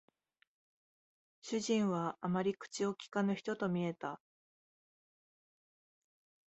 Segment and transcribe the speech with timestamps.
[1.43, 4.19] 主人はあまり口を聞かぬ人と見えた